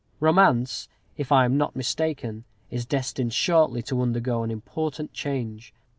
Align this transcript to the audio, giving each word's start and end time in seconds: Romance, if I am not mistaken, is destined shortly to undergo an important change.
Romance, 0.19 0.87
if 1.15 1.31
I 1.31 1.45
am 1.45 1.57
not 1.59 1.75
mistaken, 1.75 2.43
is 2.71 2.87
destined 2.87 3.33
shortly 3.35 3.83
to 3.83 4.01
undergo 4.01 4.41
an 4.41 4.49
important 4.49 5.13
change. 5.13 5.75